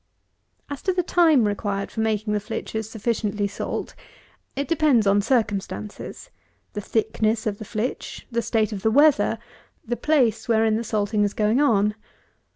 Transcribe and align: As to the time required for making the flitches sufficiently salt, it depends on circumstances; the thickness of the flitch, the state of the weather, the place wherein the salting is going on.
As 0.67 0.81
to 0.81 0.93
the 0.93 1.03
time 1.03 1.47
required 1.47 1.91
for 1.91 1.99
making 1.99 2.33
the 2.33 2.39
flitches 2.39 2.89
sufficiently 2.89 3.47
salt, 3.47 3.93
it 4.55 4.67
depends 4.67 5.05
on 5.05 5.21
circumstances; 5.21 6.31
the 6.73 6.81
thickness 6.81 7.45
of 7.45 7.59
the 7.59 7.65
flitch, 7.65 8.25
the 8.31 8.41
state 8.41 8.73
of 8.73 8.81
the 8.81 8.89
weather, 8.89 9.37
the 9.85 9.95
place 9.95 10.47
wherein 10.47 10.75
the 10.75 10.83
salting 10.83 11.23
is 11.23 11.35
going 11.35 11.59
on. 11.61 11.93